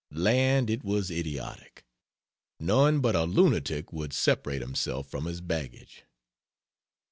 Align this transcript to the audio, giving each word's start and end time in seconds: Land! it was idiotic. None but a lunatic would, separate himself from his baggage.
Land! 0.09 0.71
it 0.71 0.83
was 0.83 1.11
idiotic. 1.11 1.85
None 2.59 3.01
but 3.01 3.15
a 3.15 3.25
lunatic 3.25 3.93
would, 3.93 4.13
separate 4.13 4.63
himself 4.63 5.07
from 5.11 5.25
his 5.27 5.41
baggage. 5.41 6.05